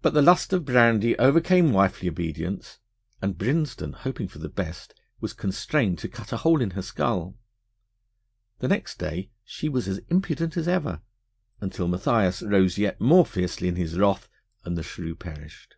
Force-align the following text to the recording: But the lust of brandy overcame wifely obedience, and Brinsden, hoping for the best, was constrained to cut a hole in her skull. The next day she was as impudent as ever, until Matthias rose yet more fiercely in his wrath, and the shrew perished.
But 0.00 0.14
the 0.14 0.22
lust 0.22 0.54
of 0.54 0.64
brandy 0.64 1.14
overcame 1.18 1.74
wifely 1.74 2.08
obedience, 2.08 2.78
and 3.20 3.36
Brinsden, 3.36 3.92
hoping 3.92 4.26
for 4.26 4.38
the 4.38 4.48
best, 4.48 4.94
was 5.20 5.34
constrained 5.34 5.98
to 5.98 6.08
cut 6.08 6.32
a 6.32 6.38
hole 6.38 6.62
in 6.62 6.70
her 6.70 6.80
skull. 6.80 7.36
The 8.60 8.68
next 8.68 8.98
day 8.98 9.28
she 9.44 9.68
was 9.68 9.88
as 9.88 9.98
impudent 10.08 10.56
as 10.56 10.68
ever, 10.68 11.02
until 11.60 11.86
Matthias 11.86 12.40
rose 12.40 12.78
yet 12.78 12.98
more 12.98 13.26
fiercely 13.26 13.68
in 13.68 13.76
his 13.76 13.98
wrath, 13.98 14.26
and 14.64 14.74
the 14.78 14.82
shrew 14.82 15.14
perished. 15.14 15.76